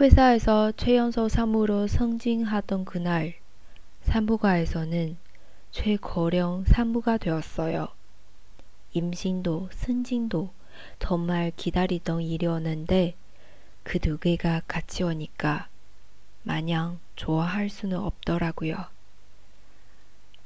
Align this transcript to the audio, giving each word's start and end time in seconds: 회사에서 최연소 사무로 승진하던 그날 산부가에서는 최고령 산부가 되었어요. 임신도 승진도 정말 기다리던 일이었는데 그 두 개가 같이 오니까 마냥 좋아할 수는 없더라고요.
회사에서 0.00 0.72
최연소 0.72 1.28
사무로 1.28 1.86
승진하던 1.86 2.84
그날 2.84 3.34
산부가에서는 4.02 5.16
최고령 5.70 6.64
산부가 6.66 7.16
되었어요. 7.16 7.88
임신도 8.92 9.68
승진도 9.72 10.50
정말 10.98 11.52
기다리던 11.56 12.22
일이었는데 12.22 13.14
그 13.84 13.98
두 14.00 14.18
개가 14.18 14.62
같이 14.66 15.04
오니까 15.04 15.68
마냥 16.42 16.98
좋아할 17.14 17.68
수는 17.68 17.98
없더라고요. 17.98 18.76